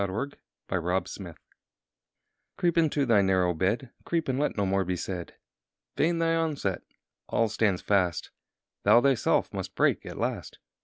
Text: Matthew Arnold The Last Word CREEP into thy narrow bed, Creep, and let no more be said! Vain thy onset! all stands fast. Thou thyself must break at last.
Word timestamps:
Matthew 0.01 0.15
Arnold 0.15 0.37
The 0.69 0.81
Last 0.81 1.19
Word 1.19 1.37
CREEP 2.57 2.75
into 2.75 3.05
thy 3.05 3.21
narrow 3.21 3.53
bed, 3.53 3.91
Creep, 4.03 4.27
and 4.29 4.39
let 4.39 4.57
no 4.57 4.65
more 4.65 4.83
be 4.83 4.95
said! 4.95 5.35
Vain 5.95 6.17
thy 6.17 6.33
onset! 6.33 6.81
all 7.29 7.47
stands 7.47 7.83
fast. 7.83 8.31
Thou 8.81 8.99
thyself 9.01 9.53
must 9.53 9.75
break 9.75 10.03
at 10.07 10.17
last. 10.17 10.57